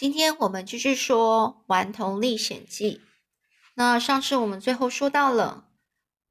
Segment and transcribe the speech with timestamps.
[0.00, 3.02] 今天我们继续说《顽童历险记》。
[3.74, 5.66] 那上次我们最后说到了，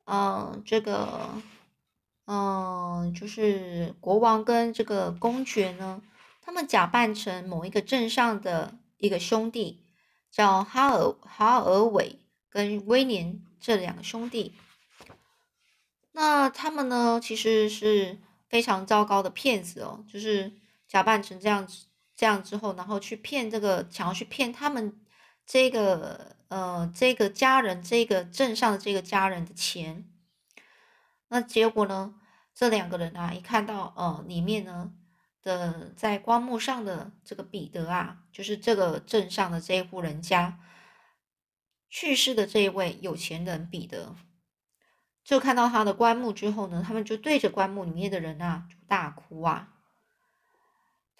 [0.06, 1.36] 嗯，这个，
[2.26, 6.02] 嗯，就是国王跟这个公爵呢，
[6.42, 9.84] 他们假扮成某一个镇上的一个兄弟，
[10.32, 12.18] 叫哈尔哈尔韦
[12.50, 14.56] 跟威廉这两个兄弟。
[16.14, 18.18] 那他们呢，其实是
[18.50, 20.54] 非常糟糕的骗子哦，就是
[20.88, 21.86] 假扮成这样子。
[22.20, 25.00] 这样之后，然后去骗这个，想要去骗他们
[25.46, 30.06] 这个呃这个家人，这个镇上的这个家人的钱。
[31.30, 32.16] 那结果呢，
[32.54, 34.92] 这两个人啊，一看到呃里面呢
[35.42, 40.60] 的在棺木上的这个彼得啊，就是这个镇上的这一户人家
[41.90, 44.14] 去世的这一位有钱人彼得，
[45.24, 49.78] 就看到他的棺木之后呢，他们就对着棺木里面的人啊，就大哭啊。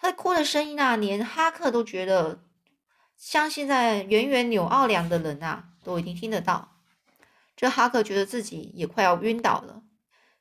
[0.02, 2.42] 他哭的声音啊，连哈克都觉得，
[3.18, 6.78] 像现在远远纽奥良的人啊，都已经听得到。
[7.58, 9.84] 这哈克觉得自己也快要晕倒了，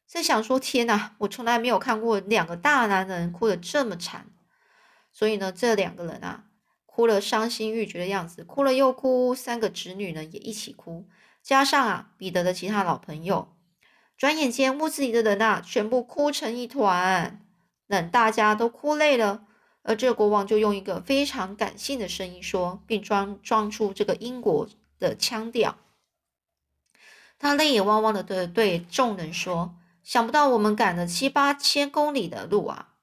[0.06, 4.27] 在想说：天哪，我从来没有看过两个大男人哭得这么惨。
[5.12, 6.45] 所以呢，这两个人啊，
[6.87, 9.34] 哭了伤心欲绝的样子，哭了又哭。
[9.34, 11.09] 三个侄女呢，也一起哭，
[11.43, 13.56] 加上啊，彼得的其他老朋友，
[14.17, 17.45] 转眼间屋子里的人啊，全部哭成一团。
[17.89, 19.47] 等大家都哭累了。
[19.83, 25.79] 而这国王就用一个非常感性的声音说，并装装出这个英国的腔调。
[27.39, 32.95] 他泪眼汪汪的对对众人说：“想不到我们赶了七八千公里的路啊，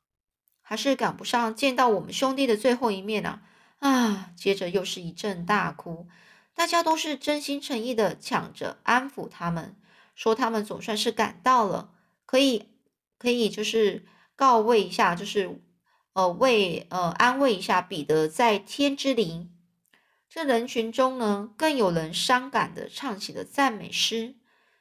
[0.61, 3.41] 还是赶不上见到我们兄弟的最后一面啊！”
[3.79, 4.31] 啊！
[4.35, 6.07] 接着又是一阵大哭，
[6.53, 9.75] 大家都是真心诚意的抢着安抚他们，
[10.13, 11.91] 说他们总算是赶到了，
[12.25, 12.69] 可以
[13.17, 15.61] 可以就是告慰一下，就是。
[16.15, 19.51] 呃，为呃安慰一下彼得在天之灵。
[20.29, 24.35] 这人群中呢，更有人伤感的唱起了赞美诗，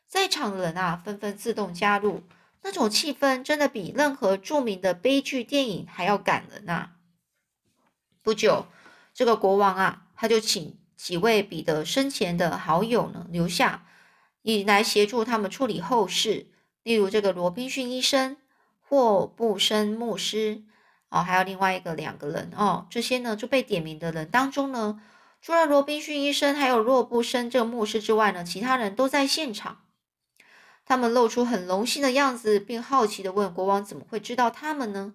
[0.06, 2.22] 在场的人啊，纷纷自动加入，
[2.62, 6.92] 那种气氛真的比任何著名的悲剧电影还要感人呐。
[8.22, 8.66] 不久，
[9.12, 13.88] 这个国王啊，他就请几位彼得生前的好友呢留下，
[14.42, 16.46] 以来协助他们处理后事，
[16.84, 18.36] 例如这个罗宾逊医生、
[18.80, 20.62] 霍布森牧师。
[21.14, 25.00] 哦，还有另外一个两个人哦，这些呢就被点名的人当中呢，
[25.40, 29.82] 除了罗宾逊医生还有洛布森这个牧师之外呢，其他人都在现场。
[30.84, 35.14] 他们露出很荣幸的样子，并好奇的问国王：“怎么会知道他们呢？”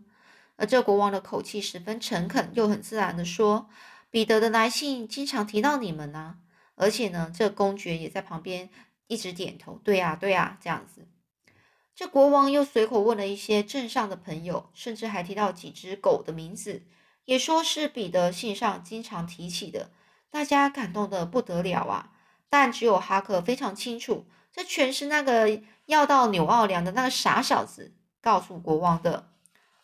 [0.55, 3.69] 而这国王的口气十分诚恳，又很自然的说
[4.09, 6.37] ：“彼得的来信经常提到你们呢，
[6.75, 8.69] 而且呢，这公爵也在旁边
[9.07, 11.05] 一直点头，对呀，对呀，这样子。”
[11.99, 16.83] 这国王又随口问了一些镇上的朋友，甚至还提到几只狗的名字，
[17.25, 19.91] 也说是彼得信上经常提起的。
[20.29, 22.13] 大家感动的不得了啊！
[22.49, 29.33] 但只有哈克非常清楚，这全是那个要到纽奥良的那个傻小子告诉国王的。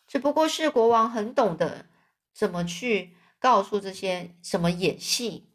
[0.07, 1.87] 只不过是国王很懂得
[2.33, 5.49] 怎么去告诉这些什么演戏，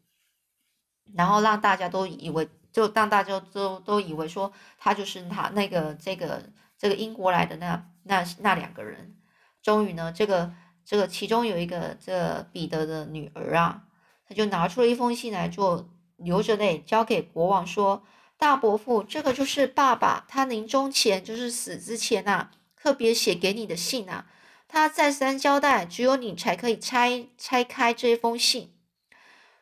[1.15, 2.47] 然后让大家都以为。
[2.71, 6.41] 就当大家都都以为说他就是他那个这个
[6.77, 9.15] 这个英国来的那那那两个人，
[9.61, 10.51] 终于呢，这个
[10.83, 13.83] 这个其中有一个这彼得的女儿啊，
[14.27, 18.03] 他就拿出了一封信来，就流着泪交给国王说
[18.37, 24.25] ：“大伯父，这个就是爸爸他临终前就是死之前呐，特别写给你的信啊，
[24.67, 28.73] 他再三交代，只有你才可以拆拆开这封信。”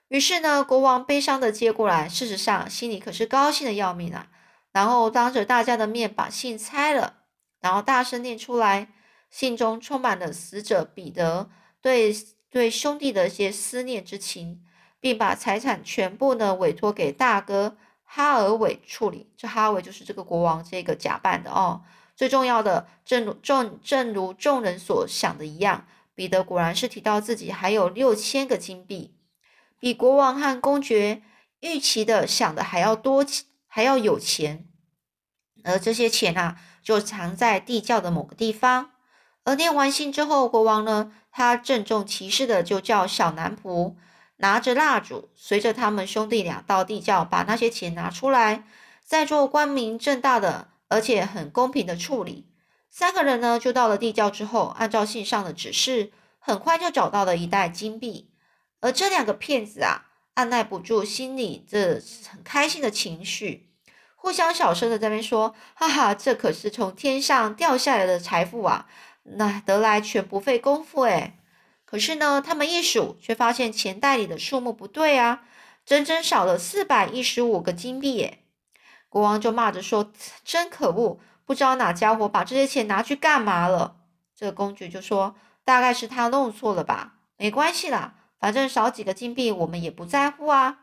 [0.09, 4.27] 于是呢，国王悲伤的接过来，事实上心里可是高兴的要命啊。
[4.71, 7.15] 然后当着大家的面把信拆了，
[7.59, 8.89] 然后大声念出来，
[9.29, 11.49] 信中充满了死者彼得
[11.81, 12.15] 对
[12.49, 14.63] 对兄弟的一些思念之情，
[14.99, 19.31] 并把财产全部呢委托给大哥哈尔韦处理。
[19.37, 21.81] 这哈尔韦就是这个国王这个假扮的哦。
[22.15, 29.13] 最重要的，正如众正如众人所想的一样，彼得果然是提到自己还有六千个金币。
[29.79, 31.21] 比国王和公爵
[31.61, 33.25] 预期的想的还要多，
[33.67, 34.67] 还要有钱，
[35.63, 38.91] 而这些钱啊，就藏在地窖的某个地方。
[39.45, 43.95] 而念完信之后，国王呢，他郑重其事的就叫小男仆
[44.37, 48.65] 拿着蜡烛，随着他们兄弟俩到地窖，把那些钱拿出来，
[49.03, 52.47] 再做光明正大的，而且很公平的处理。
[52.89, 58.28] 三个人呢，就到了地窖之后，按照信上的指示，很快就找到了一袋金币。
[58.81, 60.05] 而这两个骗子啊，
[60.35, 63.69] 按耐不住心里这很开心的情绪，
[64.15, 68.87] 互相小声的在那边说：“哈哈，这可是从天上掉下来的财富啊，
[69.23, 71.33] 那得来全不费功夫诶。
[71.85, 75.43] 可是呢，他们一数，却发现钱袋里的数目不对啊，
[75.85, 78.43] 整整少了四百一十五个金币耶！
[79.09, 80.13] 国王就骂着说
[80.45, 83.97] ：“真可恶，不知道哪家伙把这些钱拿去干嘛了。”
[84.35, 85.35] 这个公爵就说
[85.65, 90.79] ：“大概是他弄错了吧，没关系啦，反正少几个金币我们也不在乎啊。”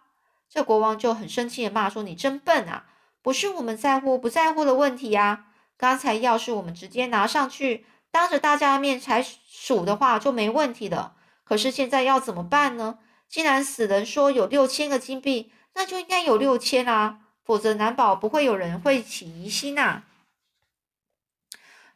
[0.49, 2.87] 这国王就很生气的骂说：“你真笨啊！
[3.21, 11.15] 不是我们在乎不在乎的问题呀，刚才要是我们直接拿上去。”当着大家的面才数的话就没问题的，
[11.45, 12.99] 可是现在要怎么办呢？
[13.29, 20.05] 既然死人说有六千个金币，那就应该有六千啊，否则难保不会有人会起疑心呐。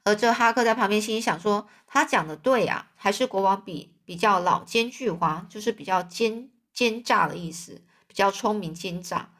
[0.05, 9.31] 而这哈克在旁边心里想说：“他讲的对呀，还是国王比比较老奸巨猾，就是比较奸奸诈的意思，比较聪明奸诈。”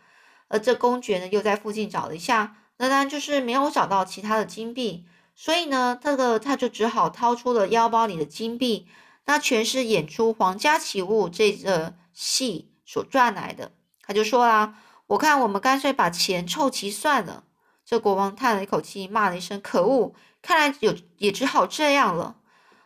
[0.47, 5.07] 而这公爵呢，又在附近找了一下，仍然就是没有找到其他的金币。
[5.35, 8.87] 所以呢，这个他就只好掏出了腰包里的金币，
[9.25, 13.73] 那全是演出《皇家奇物》这个戏所赚来的。
[14.03, 14.79] 他就说啦
[15.09, 17.43] ：“我看我们干脆把钱凑齐算了。”
[17.85, 20.15] 这国王叹了一口气，骂了一声：“可恶！
[20.41, 22.37] 看来有也只好这样了。”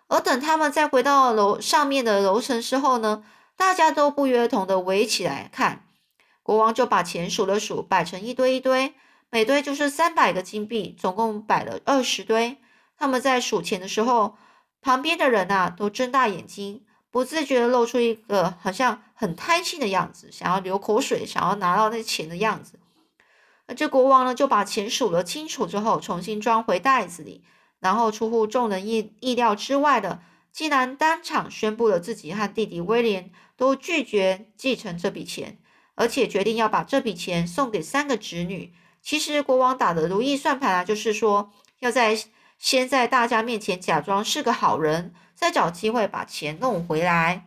[0.08, 3.24] 而等他们再回到楼上面的楼层之后呢，
[3.56, 5.86] 大家都不约而同的围起来看。
[6.42, 8.94] 国王就把钱数了数，摆成一堆一堆。
[9.30, 12.58] 每堆就是三百个金币，总共摆了二十堆。
[12.96, 14.36] 他们在数钱的时候，
[14.80, 22.78] 旁边的人呐都睁大眼睛，不自觉的露出一个好像很贪心的样子，想要流口水，想要拿到那钱的样子。
[23.66, 27.42] 那这国王呢，就把钱数了清楚之后，重新装回袋子里，
[27.84, 35.58] 然后出乎众人意意料之外的，竟然当场宣布了自己和弟弟威廉都拒绝继承这笔钱，
[35.94, 38.72] 而且决定要把这笔钱送给三个侄女。
[39.02, 42.18] 其实国王打的如意算盘啊，就是说要在
[42.58, 47.46] 先在大家面前假装是个好人，再找机会把钱弄回来。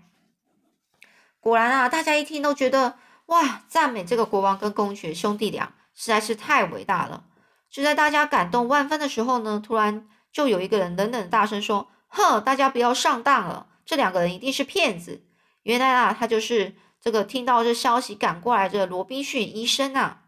[1.39, 7.23] 果然啊，大家一听都觉得哇，赞美这个国王跟公爵兄弟俩实在是太伟大了。
[7.71, 10.07] 就在大家感动万分的时候呢，突然
[10.37, 15.23] 就有一个人冷冷大声说：“哼，大家不要上当了，这两个人一定是骗子。”
[15.65, 20.25] 原来啊，他就是这个听到这消息赶过来的罗宾逊医生啊。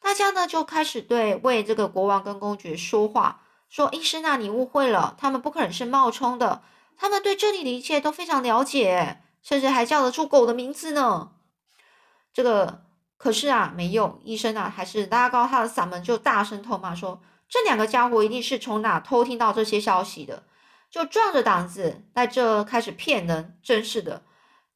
[0.00, 6.62] 大家呢就开始对为这个国王跟公爵说话，说：“医生啊，你误会了，他们不可能是冒充的，
[6.96, 11.30] 他们对这里的一切都非常了解，甚至还叫得出狗的名字呢。”
[12.34, 12.82] 这个
[13.16, 20.44] 可是啊，没用，医生啊还是拉高他的嗓门，就大声痛骂说：“这两个家伙一定是从哪偷听到这些消息的，
[20.90, 24.22] 就壮着胆子在这开始骗人，真是的，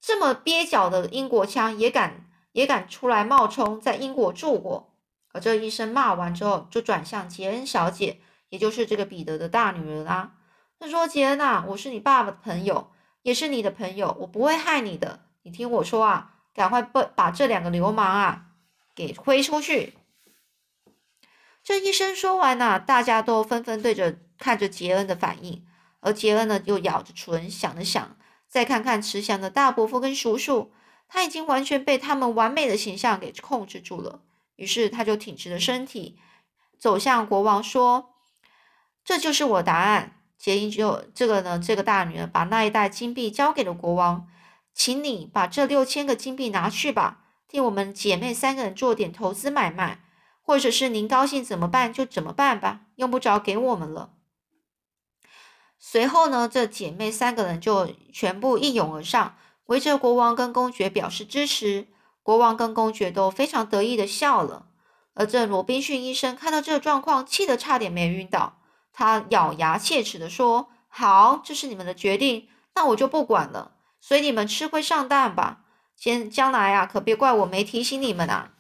[0.01, 4.95] 这么蹩脚的英国腔也敢也敢出来冒充，在英国住过。”
[5.33, 10.33] 而这医生骂完之后，就转向杰恩小姐，也就是这个彼得的大女儿啦。
[10.81, 12.91] 他说：“杰恩啊，我是你爸爸的朋友，
[13.23, 15.21] 也是你的朋友，我不会害你的。
[15.43, 18.47] 你听我说啊，赶快把把这两个流氓啊
[18.95, 19.95] 给推出去。”
[21.71, 25.65] 这医生说完呐，大家都纷纷对着看着杰恩的反应，
[26.01, 28.17] 而杰恩呢又咬着唇想了想，
[28.49, 30.73] 再看看慈祥的大伯父跟叔叔，
[31.07, 34.21] 他已经完全被他们完美的形象给控制住了。
[34.57, 36.19] 于是他就挺直了身体，
[36.77, 38.15] 走向国王说
[39.07, 44.27] ：“这就是我答案。”杰英就这个呢，这个大女儿把那一袋金币交给了国王，
[44.75, 50.01] 请你把这六千个金币拿去吧，替我们姐妹三个人做点投资买卖，
[50.51, 54.11] 或者是您高兴怎么办就怎么办吧，用不着给我们了。
[55.79, 61.87] 随后呢，这姐妹三个人就全部一拥而上，围着国王跟公爵表示支持。
[62.25, 64.67] 国王跟公爵都非常得意的笑了，
[65.15, 68.59] 而这罗宾逊医生看到这状况，气得差点没晕倒。
[68.93, 75.61] 他咬牙切齿的说：“好，这是你们的决定，那我就不管了，随你们吃亏上当吧。
[75.95, 78.51] 先将来啊，可别怪我没提醒你们啊。”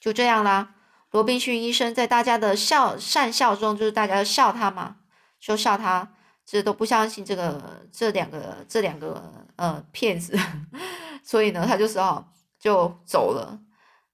[0.00, 0.74] 就这样啦，
[1.10, 4.96] 罗宾逊医生在大家的笑善笑中，就是大家笑他嘛，
[5.40, 10.38] 说笑他，这都不相信这个这两个这两个呃骗子，
[11.22, 12.26] 所以呢，他就说。
[12.60, 13.60] 就走了，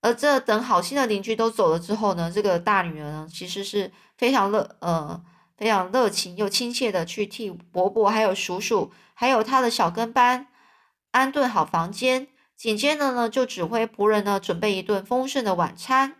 [0.02, 5.18] 而这等好心的邻居都走了之后呢，这个大女儿呢，其实是非常热，呃，
[5.56, 10.48] 非常热情又亲切的去替伯伯、还有叔叔，还有他的小跟班
[11.12, 16.16] 安顿好房间，紧接着呢，就指挥仆人呢准备一顿丰盛的晚餐。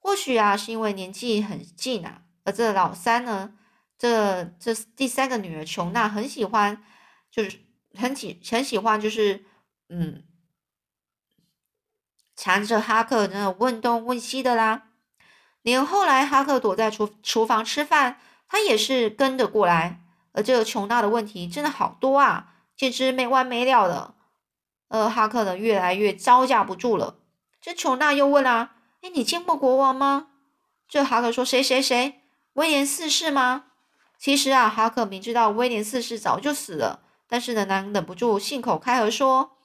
[0.00, 3.52] 或许啊，是因为年纪很近啊，而这老三呢，
[3.96, 6.82] 这这第三个女儿琼娜很喜欢，
[7.30, 7.60] 就是
[7.94, 9.44] 很喜很喜欢，就是
[9.88, 10.24] 嗯。
[12.42, 14.84] 缠着哈克那问东问西的啦，
[15.60, 20.00] 连后来哈克躲在厨厨房吃饭，他也是跟着过来。
[20.32, 24.14] 而这个琼娜的问题真的好多啊，简直没完没了的。
[24.88, 27.18] 呃，哈克呢越来越招架不住了。
[27.60, 30.28] 这琼娜又问啊：“哎，你见过国王吗？”
[30.88, 32.22] 这哈克说：“谁谁谁？
[32.54, 33.66] 威廉四世吗？”
[34.18, 39.56] 其实啊，哈克明知道威廉四世早就死了，但是呢，难忍不住信口开河说：“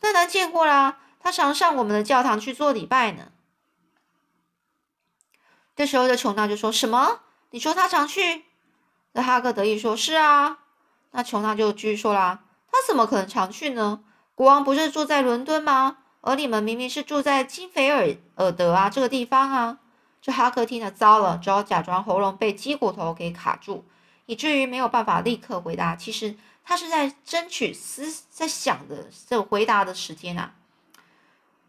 [0.00, 3.28] 当然见过啦，他常上我们的教堂去做礼拜呢。”
[5.76, 7.20] 这时候的琼娜就说什么
[7.50, 8.44] ：“你说他常去？”
[9.12, 10.58] 那哈克得意说：“是啊。”
[11.12, 14.02] 那琼娜就继续说啦：“他怎么可能常去呢？
[14.34, 15.98] 国王不是住在伦敦吗？
[16.20, 19.78] 而你们明明是住在金菲尔尔德啊这个地方啊！”
[20.22, 23.84] 这哈克听了糟了，只好假装喉咙被鸡骨头给卡住，
[24.26, 25.96] 以至于没有办法立刻回答。
[25.96, 30.52] 其实他是在争取思在想的这回答的时间啊。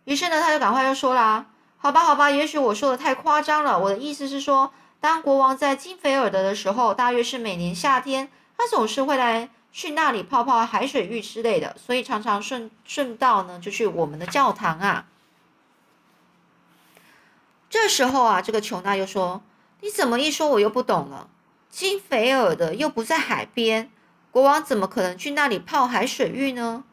[0.03, 1.45] 于是呢，他就赶快又说啦
[1.77, 3.79] ：“好吧，好吧，也许我说的太夸张了。
[3.79, 15.05] 我的意思是说，当国王在金菲尔德的时候，大约是每年夏天。”他总是会来去那里泡泡海水浴之类的，所以常常顺顺道呢就去我们的教堂啊。
[17.69, 19.41] 这时候啊，这个琼娜又说
[19.79, 21.29] ：“你怎么一说我又不懂了？
[21.69, 23.89] 金菲尔的又不在海边，
[24.29, 26.83] 国王怎么可能去那里泡海水浴呢？”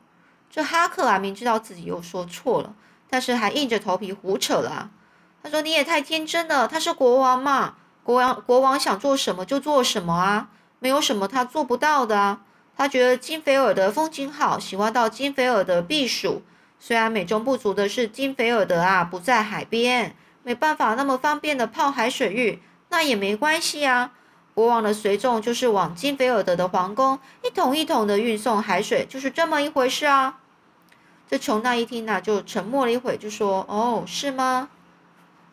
[0.48, 2.74] 这哈克啊，明知道自己又说错了，
[3.10, 4.90] 但是还硬着头皮胡扯了。
[5.42, 12.40] 他说：“你也太天真了，他是国王嘛，国王国王想做什么就做什么啊。”没有什么他做不到的啊！
[12.78, 16.42] 他觉得金菲尔德风景好，喜欢到金菲尔德避暑。
[16.78, 24.12] 虽然美中不足的是，金菲尔德啊不在海边，没办法那么方便的泡海水浴，那也没关系啊。
[24.54, 30.38] 国王的随众就是往金菲尔德的皇宫一桶一桶的运送海水，就是这么一回事啊。
[31.28, 34.68] 这琼娜一听呢，就沉默了一会，就说：“哦，是吗？”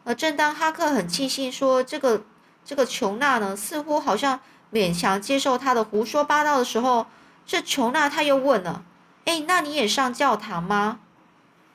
[0.06, 2.24] 而正当哈克很庆幸说这个
[2.64, 4.40] 这个琼娜呢，似乎好像。
[4.72, 7.08] 勉强接受他的胡说八道的时候，
[7.46, 8.84] 这琼娜他又问了
[9.26, 11.00] ：“哎，那你也上教堂吗？”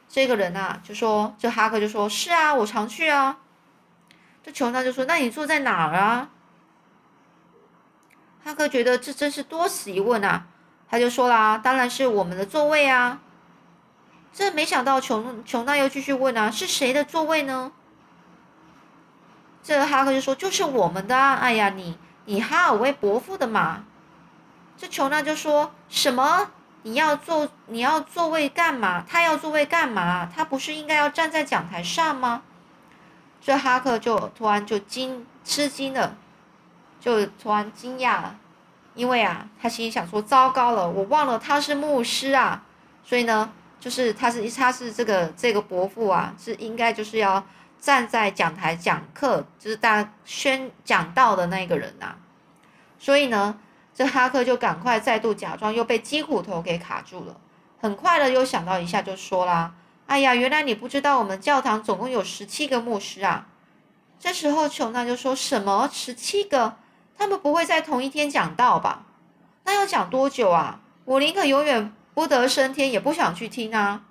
[0.08, 3.38] 这个人啊就说：“这哈克就说是啊，我常去啊。”
[4.44, 6.30] 这琼娜就说：“那你坐在哪儿啊？”
[8.44, 10.46] 哈克觉得这真是多此一问啊，
[10.90, 13.20] 他就说啦：“当然是我们的座位啊。”
[14.32, 17.72] 这没想到琼琼娜又继续问啊：“是谁的座位呢？”
[19.62, 21.96] 这哈克就说：“就是我们的啊！”哎呀，你。
[22.30, 23.82] 你哈尔威伯父的嘛？
[24.78, 26.48] 这琼娜就说什么？
[26.82, 29.04] 你要坐，你要座位干嘛？
[29.08, 30.30] 他要座位干嘛？
[30.32, 32.42] 他不是应该要站在讲台上吗？
[33.42, 36.16] 这哈克就突然就惊吃惊了，
[37.00, 38.36] 就突然惊讶了，
[38.94, 42.62] 因为啊，他心里想说：糟糕了，我忘了他是牧师啊！
[43.02, 47.44] 所以呢，就是他是他是这个这个伯父啊，是应该就是要。
[47.80, 52.16] 站在讲台讲课，就是大家宣讲道的那个人呐。
[52.98, 53.58] 所以呢，
[53.94, 57.40] 这哈克就赶快再度假装又被鸡骨头给卡住了。
[57.80, 59.74] 很快的又想到一下，就说啦
[60.06, 63.46] ：“哎呀，原来你不知道我们教堂总共有十七个牧师啊！”
[64.20, 66.76] 这时候琼娜就说什么：“十七个？
[67.16, 69.06] 他们不会在同一天讲道吧？
[69.64, 70.80] 那要讲多久啊？
[71.06, 74.04] 我宁可永远不得升天，也不想去听啊！”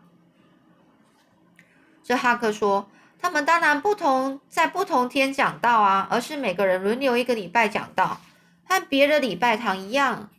[2.04, 2.90] 这哈克说。
[3.22, 8.22] 他们当然不同，在不同天讲道啊，而是每个人轮流一个礼拜讲道，
[8.64, 10.30] 和别的礼拜堂一样。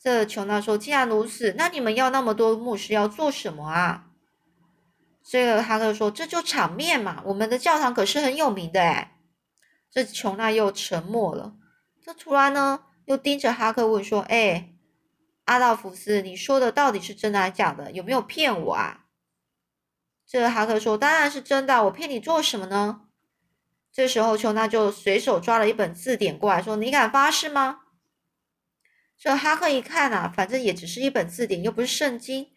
[0.00, 4.06] 这琼娜说：“既然如此，那你们要那么多牧师要做什么啊？”
[5.28, 9.16] 这个哈克说：“这就场面嘛，我们的教堂可是很有名的哎。”
[9.90, 11.54] 这琼娜又沉默了。
[12.04, 14.70] 这突然呢，又盯着哈克问说：“哎，
[15.46, 17.90] 阿道夫斯，你说的到底是真的还是假的？
[17.90, 19.06] 有没有骗我啊？”
[20.30, 23.00] 这哈克说：“当然是真的，我骗你做什么呢？”
[23.90, 27.80] 这时候，琼娜就随手抓了一本字典过来说：“你敢发誓吗？”
[29.18, 32.50] 这哈克一看啊，反正也只是一本字典，又不是圣经，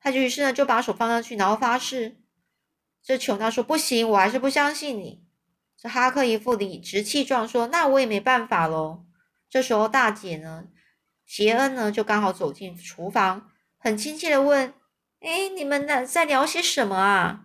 [0.00, 2.16] 他就于是呢就把手放上去，然后发誓。
[3.02, 5.22] 这琼娜说：“不行，我还是不相信你。”
[5.76, 9.04] 这哈克一副理直气壮说：“那我也没办法喽。”
[9.50, 10.64] 这时候，大姐呢，
[11.26, 14.72] 杰恩呢，就刚好走进厨房，很亲切的问。
[15.20, 17.44] 哎，你们呢在聊些什么啊？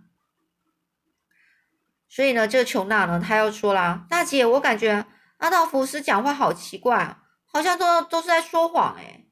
[2.08, 5.06] 所以呢，这个琼娜呢，她又说啦：“大姐，我感觉
[5.38, 9.26] 阿道夫斯讲话好奇怪，好像都都是在说谎。”哎，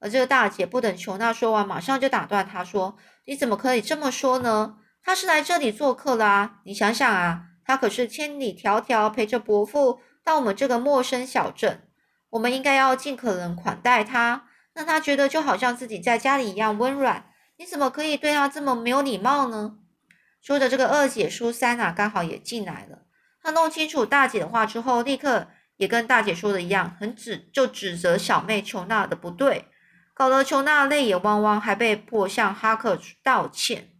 [0.00, 4.76] 而这个大姐不等琼娜说完，马上就打断她说：“你怎么可以这么说呢？
[5.02, 6.60] 他是来这里做客啦！
[6.66, 11.88] 你想想啊，他可是千里迢迢陪着伯父到我们这个陌生小镇，
[12.28, 17.24] 我们应该要尽可能款待他，让他觉得就好像自己在家里一样温暖。”
[17.58, 19.78] 你怎么可以对他这么没有礼貌呢？
[20.40, 23.02] 说着，这个二姐苏珊娜刚好也进来了。
[23.42, 29.64] 她弄清楚大姐的话之后，立刻也跟大姐说的一样，很指就指责小妹琼娜的不对。
[30.14, 33.90] 搞得裘娜泪眼汪汪，还被迫向哈克道歉。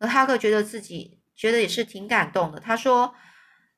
[0.00, 3.14] 而哈克觉得自己觉得也是挺感动的，他说：“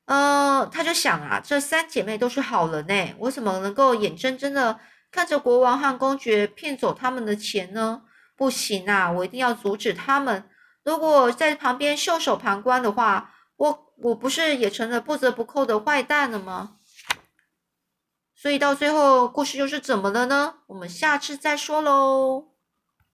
[0.05, 4.79] 呃，他就想啊，这三姐妹都是好人呢，我怎么能够眼睁睁的
[5.11, 8.01] 看着国王和公爵骗走他们的钱呢？
[8.41, 10.49] 不行啊，我一定要阻止他们。
[10.83, 16.77] 如果在旁边袖手旁观的话，我我不是也成了不折不扣的坏蛋了吗？”
[18.35, 20.55] 所以到最后，故事又是怎么了呢？
[20.65, 22.50] 我们下次再说喽。